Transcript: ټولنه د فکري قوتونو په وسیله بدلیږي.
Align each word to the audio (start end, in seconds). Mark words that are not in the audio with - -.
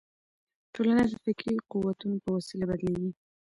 ټولنه 0.73 1.03
د 1.11 1.13
فکري 1.23 1.55
قوتونو 1.71 2.15
په 2.23 2.29
وسیله 2.37 2.65
بدلیږي. 2.71 3.11